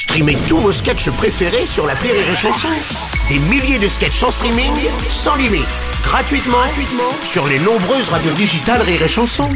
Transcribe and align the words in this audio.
Streamez 0.00 0.38
tous 0.48 0.56
vos 0.56 0.72
sketchs 0.72 1.10
préférés 1.10 1.66
sur 1.66 1.86
la 1.86 1.92
Rire 1.92 2.14
et 2.14 2.34
Chanson. 2.34 2.68
Des 3.28 3.38
milliers 3.38 3.78
de 3.78 3.86
sketchs 3.86 4.22
en 4.22 4.30
streaming, 4.30 4.72
sans 5.10 5.36
limite, 5.36 5.66
gratuitement, 6.02 6.56
gratuitement 6.56 7.12
sur 7.22 7.46
les 7.46 7.58
nombreuses 7.58 8.08
radios 8.08 8.32
digitales 8.32 8.80
Rire 8.80 9.02
et 9.02 9.08
Chanson. 9.08 9.50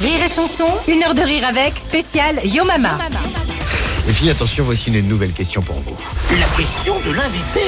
Rire 0.00 0.24
et 0.24 0.28
chanson, 0.28 0.66
une 0.88 1.04
heure 1.04 1.14
de 1.14 1.22
rire 1.22 1.46
avec, 1.46 1.78
spécial 1.78 2.36
Yo 2.44 2.64
Mama. 2.64 2.98
Les 4.08 4.12
filles, 4.12 4.30
attention, 4.30 4.64
voici 4.64 4.90
une 4.90 5.06
nouvelle 5.06 5.32
question 5.32 5.62
pour 5.62 5.76
vous. 5.76 5.96
La 6.40 6.46
question 6.56 6.96
de 6.98 7.14
l'invité. 7.14 7.60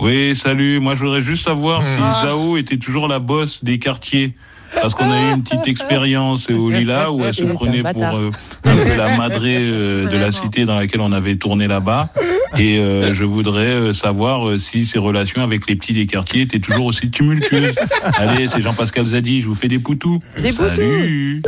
Oui, 0.00 0.34
salut. 0.34 0.80
Moi, 0.80 0.94
je 0.94 1.04
voudrais 1.04 1.20
juste 1.20 1.44
savoir 1.44 1.82
si 1.82 2.26
Zao 2.26 2.56
était 2.56 2.78
toujours 2.78 3.06
la 3.06 3.20
bosse 3.20 3.62
des 3.62 3.78
quartiers. 3.78 4.34
Parce 4.80 4.94
qu'on 4.94 5.10
a 5.10 5.30
eu 5.30 5.34
une 5.34 5.42
petite 5.42 5.66
expérience 5.68 6.48
au 6.50 6.70
Lila 6.70 7.10
où 7.12 7.24
elle 7.24 7.34
se 7.34 7.44
prenait 7.44 7.82
pour 7.82 8.02
euh, 8.02 8.30
un 8.64 8.76
peu 8.84 8.96
la 8.96 9.16
madrée 9.16 9.58
euh, 9.58 10.06
de 10.06 10.16
la 10.16 10.32
cité 10.32 10.64
dans 10.64 10.76
laquelle 10.76 11.00
on 11.00 11.12
avait 11.12 11.36
tourné 11.36 11.66
là-bas. 11.66 12.10
Et 12.58 12.78
euh, 12.78 13.12
je 13.12 13.24
voudrais 13.24 13.70
euh, 13.70 13.92
savoir 13.92 14.48
euh, 14.48 14.58
si 14.58 14.86
ses 14.86 14.98
relations 14.98 15.42
avec 15.42 15.66
les 15.68 15.76
petits 15.76 15.92
des 15.92 16.06
quartiers 16.06 16.42
étaient 16.42 16.58
toujours 16.58 16.86
aussi 16.86 17.10
tumultueuses. 17.10 17.74
Allez, 18.16 18.48
c'est 18.48 18.62
Jean-Pascal 18.62 19.06
Zadi, 19.06 19.40
je 19.40 19.48
vous 19.48 19.54
fais 19.54 19.68
des 19.68 19.78
poutous. 19.78 20.20
Des 20.40 20.52
Salut. 20.52 21.42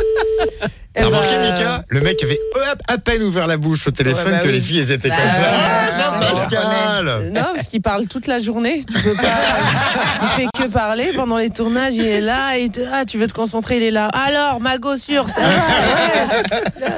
T'as 0.95 1.05
remarqué, 1.05 1.35
ben, 1.35 1.53
Mika 1.53 1.83
Le 1.87 2.01
mec 2.01 2.23
avait 2.23 2.39
à 2.87 2.97
peine 2.97 3.21
ouvert 3.23 3.45
la 3.47 3.57
bouche 3.57 3.87
au 3.87 3.91
téléphone 3.91 4.25
Ouais, 4.25 4.31
bah 4.31 4.39
que 4.39 4.47
oui. 4.47 4.53
les 4.53 4.61
filles, 4.61 4.79
elles 4.79 4.91
étaient 4.91 5.09
Bah, 5.09 5.15
comme 5.17 5.29
ça. 5.29 5.49
Ah, 5.51 6.19
Jean-Pascal 6.19 7.31
Non, 7.31 7.41
parce 7.53 7.67
qu'il 7.67 7.81
parle 7.81 8.07
toute 8.07 8.25
la 8.27 8.39
journée. 8.39 8.81
Tu 8.91 8.99
peux 9.01 9.13
pas. 9.13 9.21
il 10.23 10.27
fait 10.29 10.47
que 10.57 10.67
parler 10.67 11.11
pendant 11.15 11.37
les 11.37 11.51
tournages. 11.51 11.93
Il 11.95 12.05
est 12.05 12.21
là. 12.21 12.57
Et 12.57 12.69
te- 12.69 12.81
ah, 12.91 13.05
tu 13.05 13.17
veux 13.19 13.27
te 13.27 13.33
concentrer? 13.33 13.77
Il 13.77 13.83
est 13.83 13.91
là. 13.91 14.07
Alors, 14.07 14.59
ma 14.61 14.77
gossure, 14.79 15.29
ça 15.29 15.41
va. 15.41 15.47
ouais. 15.47 16.89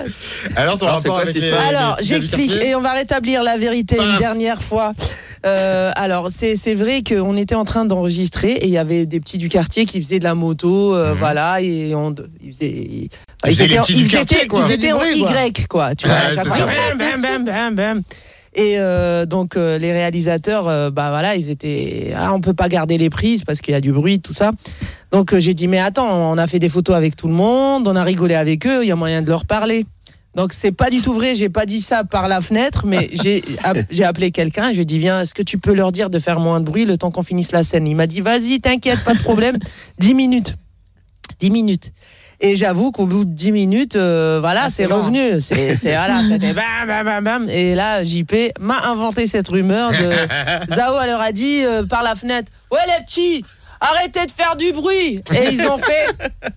Alors, 0.55 0.77
ton 0.77 0.85
Alors, 0.87 0.97
rapport 0.97 1.13
quoi 1.15 1.21
avec 1.23 1.35
les... 1.35 1.51
Alors, 1.51 1.97
j'explique 2.01 2.55
et 2.55 2.75
on 2.75 2.81
va 2.81 2.93
rétablir 2.93 3.43
la 3.43 3.57
vérité 3.57 3.97
une 3.97 4.17
dernière 4.19 4.61
fois. 4.63 4.93
Euh, 5.43 5.91
alors, 5.95 6.27
c'est 6.29 6.55
c'est 6.55 6.75
vrai 6.75 7.01
qu'on 7.01 7.35
était 7.35 7.55
en 7.55 7.65
train 7.65 7.83
d'enregistrer 7.85 8.51
et 8.51 8.65
il 8.65 8.71
y 8.71 8.77
avait 8.77 9.07
des 9.07 9.19
petits 9.19 9.39
du 9.39 9.49
quartier 9.49 9.85
qui 9.85 9.99
faisaient 9.99 10.19
de 10.19 10.23
la 10.23 10.35
moto, 10.35 10.93
euh, 10.93 11.15
voilà, 11.17 11.61
et 11.61 11.95
on, 11.95 12.13
ils 12.43 12.53
faisaient, 12.53 13.09
ils, 13.45 13.51
Ils 13.51 13.55
faisaient 13.55 13.67
les 13.67 13.73
étaient, 13.73 13.81
petits 13.83 13.93
du 13.95 14.01
ils 14.03 14.09
quartier, 14.11 14.37
étaient- 14.37 14.47
quoi. 14.47 14.61
ils 14.67 14.69
Ils 14.69 14.73
étaient 14.75 14.91
en 14.91 14.99
du. 15.03 15.11
Y, 15.61 15.67
quoi. 15.67 15.95
Tu 15.95 16.07
vois, 16.07 16.15
Ouais, 16.15 16.35
fois, 16.43 16.55
ça. 16.57 16.65
bam, 16.65 16.97
bam, 16.97 17.21
bam, 17.21 17.43
bam, 17.45 17.75
bam. 17.75 18.01
Et 18.53 18.79
euh, 18.79 19.25
donc 19.25 19.55
euh, 19.55 19.77
les 19.77 19.93
réalisateurs, 19.93 20.67
euh, 20.67 20.89
bah 20.91 21.09
voilà, 21.09 21.37
ils 21.37 21.49
étaient, 21.49 22.11
ah, 22.17 22.33
on 22.33 22.41
peut 22.41 22.53
pas 22.53 22.67
garder 22.67 22.97
les 22.97 23.09
prises 23.09 23.45
parce 23.45 23.61
qu'il 23.61 23.71
y 23.71 23.75
a 23.77 23.79
du 23.81 23.93
bruit, 23.93 24.19
tout 24.19 24.33
ça. 24.33 24.51
Donc 25.11 25.33
euh, 25.33 25.39
j'ai 25.39 25.53
dit 25.53 25.69
mais 25.69 25.79
attends, 25.79 26.13
on 26.33 26.37
a 26.37 26.47
fait 26.47 26.59
des 26.59 26.67
photos 26.67 26.95
avec 26.97 27.15
tout 27.15 27.29
le 27.29 27.33
monde, 27.33 27.87
on 27.87 27.95
a 27.95 28.03
rigolé 28.03 28.35
avec 28.35 28.67
eux, 28.67 28.83
il 28.83 28.89
y 28.89 28.91
a 28.91 28.95
moyen 28.97 29.21
de 29.21 29.29
leur 29.29 29.45
parler. 29.45 29.85
Donc 30.35 30.51
c'est 30.51 30.73
pas 30.73 30.89
du 30.89 31.01
tout 31.01 31.13
vrai, 31.13 31.33
j'ai 31.35 31.47
pas 31.47 31.65
dit 31.65 31.79
ça 31.79 32.03
par 32.03 32.27
la 32.27 32.41
fenêtre, 32.41 32.85
mais 32.85 33.09
j'ai 33.89 34.03
appelé 34.03 34.31
quelqu'un, 34.31 34.69
je 34.71 34.75
lui 34.75 34.81
ai 34.81 34.85
dit 34.85 34.99
viens, 34.99 35.21
est-ce 35.21 35.33
que 35.33 35.43
tu 35.43 35.57
peux 35.57 35.73
leur 35.73 35.93
dire 35.93 36.09
de 36.09 36.19
faire 36.19 36.41
moins 36.41 36.59
de 36.59 36.65
bruit 36.65 36.83
le 36.83 36.97
temps 36.97 37.09
qu'on 37.11 37.23
finisse 37.23 37.53
la 37.53 37.63
scène? 37.63 37.87
Il 37.87 37.95
m'a 37.95 38.05
dit 38.07 38.19
vas-y, 38.19 38.59
t'inquiète, 38.59 39.01
pas 39.05 39.13
de 39.13 39.19
problème, 39.19 39.57
10 39.99 40.13
minutes. 40.13 40.55
10 41.39 41.51
minutes. 41.51 41.91
Et 42.43 42.55
j'avoue 42.55 42.91
qu'au 42.91 43.05
bout 43.05 43.23
de 43.23 43.29
10 43.33 43.51
minutes, 43.51 43.95
euh, 43.95 44.39
voilà, 44.41 44.69
c'est 44.71 44.87
long. 44.87 44.97
revenu. 45.03 45.39
C'est 45.39 45.75
c'est- 45.75 45.95
voilà, 45.95 46.21
c'était 46.29 46.53
bam 46.53 46.63
bam 46.87 47.05
bam 47.05 47.23
bam 47.23 47.49
et 47.49 47.75
là 47.75 48.03
JP 48.03 48.53
m'a 48.59 48.79
inventé 48.87 49.27
cette 49.27 49.47
rumeur 49.47 49.91
de 49.91 50.11
Zao 50.75 50.99
elle 51.01 51.09
leur 51.11 51.21
a 51.21 51.31
dit 51.31 51.63
euh, 51.63 51.83
par 51.83 52.01
la 52.01 52.15
fenêtre 52.15 52.51
"Ouais 52.71 52.79
les 52.87 53.03
petits, 53.05 53.45
arrêtez 53.79 54.25
de 54.25 54.31
faire 54.31 54.55
du 54.55 54.71
bruit." 54.71 55.21
Et 55.35 55.53
ils 55.53 55.67
ont 55.67 55.77
fait 55.77 56.07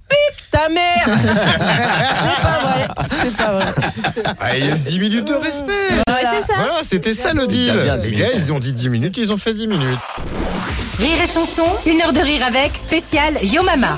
"Pip 0.08 0.50
ta 0.50 0.70
mère." 0.70 1.06
c'est 1.06 2.42
pas 2.42 2.58
vrai, 2.62 2.88
c'est 3.10 3.36
pas 3.36 3.52
vrai. 3.52 3.72
Ah, 4.40 4.56
il 4.56 4.66
y 4.66 4.70
a 4.70 4.74
10 4.77 4.98
minutes 4.98 5.24
de 5.27 5.34
respect 5.34 5.72
Voilà. 6.06 6.30
c'est 6.34 6.46
ça. 6.46 6.55
Voilà, 6.56 6.78
c'était 6.82 7.12
ça 7.14 7.34
le 7.34 7.46
deal. 7.46 7.72
Bien, 7.74 7.82
bien, 7.84 7.96
10 7.98 8.10
Les 8.10 8.16
gars, 8.16 8.27
minutes. 8.28 8.40
ils 8.46 8.52
ont 8.55 8.58
dit 8.58 8.72
10 8.72 8.88
minutes, 8.88 9.16
ils 9.18 9.30
ont 9.32 9.36
fait 9.38 9.52
10 9.52 9.66
minutes. 9.66 9.98
Rire 10.98 11.18
et 11.22 11.27
chanson, 11.27 11.64
une 11.86 12.01
heure 12.01 12.12
de 12.12 12.20
rire 12.20 12.45
avec, 12.46 12.74
spécial 12.77 13.34
Yo 13.42 13.62
Mama. 13.64 13.96